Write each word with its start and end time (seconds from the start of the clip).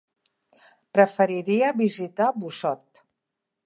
Preferiria 0.97 1.71
visitar 1.85 2.35
Busot. 2.43 3.05